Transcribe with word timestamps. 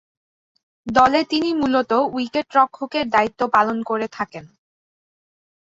দলে 0.87 1.21
তিনি 1.23 1.49
মূলত 1.53 1.91
উইকেট 2.13 2.47
রক্ষকের 2.57 3.05
দায়িত্ব 3.09 3.41
পালন 3.47 3.77
করে 3.83 4.07
থাকেন। 4.07 4.45